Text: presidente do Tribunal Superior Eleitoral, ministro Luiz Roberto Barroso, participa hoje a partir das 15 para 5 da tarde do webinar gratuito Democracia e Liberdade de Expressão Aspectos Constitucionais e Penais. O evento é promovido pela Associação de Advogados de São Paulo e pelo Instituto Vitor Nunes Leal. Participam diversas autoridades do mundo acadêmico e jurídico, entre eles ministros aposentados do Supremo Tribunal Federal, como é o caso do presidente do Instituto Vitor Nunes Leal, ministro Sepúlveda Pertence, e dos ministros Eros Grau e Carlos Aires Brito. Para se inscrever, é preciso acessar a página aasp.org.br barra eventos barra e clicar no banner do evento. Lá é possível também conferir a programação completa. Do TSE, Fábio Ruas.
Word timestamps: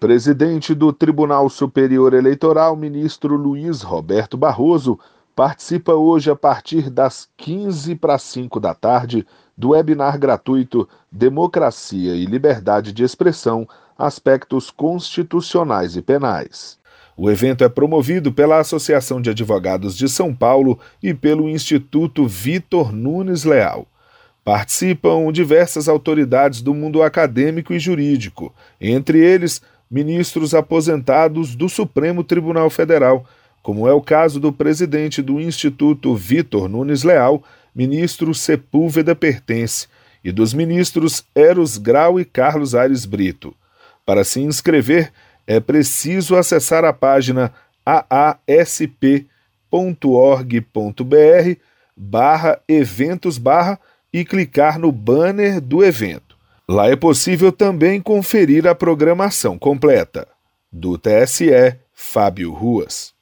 presidente 0.00 0.74
do 0.74 0.94
Tribunal 0.94 1.50
Superior 1.50 2.14
Eleitoral, 2.14 2.74
ministro 2.74 3.36
Luiz 3.36 3.82
Roberto 3.82 4.34
Barroso, 4.34 4.98
participa 5.36 5.92
hoje 5.92 6.30
a 6.30 6.34
partir 6.34 6.88
das 6.88 7.28
15 7.36 7.94
para 7.96 8.16
5 8.16 8.58
da 8.58 8.72
tarde 8.72 9.26
do 9.54 9.70
webinar 9.70 10.18
gratuito 10.18 10.88
Democracia 11.12 12.14
e 12.14 12.24
Liberdade 12.24 12.94
de 12.94 13.04
Expressão 13.04 13.68
Aspectos 13.98 14.70
Constitucionais 14.70 15.94
e 15.96 16.00
Penais. 16.00 16.78
O 17.14 17.30
evento 17.30 17.62
é 17.62 17.68
promovido 17.68 18.32
pela 18.32 18.58
Associação 18.58 19.20
de 19.20 19.28
Advogados 19.28 19.94
de 19.94 20.08
São 20.08 20.34
Paulo 20.34 20.78
e 21.02 21.12
pelo 21.12 21.46
Instituto 21.46 22.26
Vitor 22.26 22.90
Nunes 22.90 23.44
Leal. 23.44 23.86
Participam 24.42 25.30
diversas 25.30 25.90
autoridades 25.90 26.62
do 26.62 26.72
mundo 26.72 27.02
acadêmico 27.02 27.74
e 27.74 27.78
jurídico, 27.78 28.54
entre 28.80 29.18
eles 29.18 29.60
ministros 29.90 30.54
aposentados 30.54 31.56
do 31.56 31.68
Supremo 31.68 32.22
Tribunal 32.22 32.70
Federal, 32.70 33.26
como 33.62 33.88
é 33.88 33.92
o 33.92 34.00
caso 34.00 34.38
do 34.38 34.52
presidente 34.52 35.20
do 35.20 35.40
Instituto 35.40 36.14
Vitor 36.14 36.68
Nunes 36.68 37.02
Leal, 37.02 37.42
ministro 37.74 38.32
Sepúlveda 38.32 39.14
Pertence, 39.14 39.88
e 40.22 40.30
dos 40.30 40.54
ministros 40.54 41.24
Eros 41.34 41.76
Grau 41.78 42.20
e 42.20 42.24
Carlos 42.24 42.74
Aires 42.74 43.04
Brito. 43.04 43.54
Para 44.04 44.22
se 44.22 44.40
inscrever, 44.40 45.12
é 45.46 45.58
preciso 45.58 46.36
acessar 46.36 46.84
a 46.84 46.92
página 46.92 47.52
aasp.org.br 47.84 49.00
barra 51.96 52.60
eventos 52.68 53.38
barra 53.38 53.78
e 54.12 54.24
clicar 54.24 54.78
no 54.78 54.92
banner 54.92 55.60
do 55.60 55.84
evento. 55.84 56.29
Lá 56.70 56.88
é 56.88 56.94
possível 56.94 57.50
também 57.50 58.00
conferir 58.00 58.64
a 58.64 58.76
programação 58.76 59.58
completa. 59.58 60.28
Do 60.70 60.96
TSE, 60.96 61.50
Fábio 61.92 62.52
Ruas. 62.52 63.12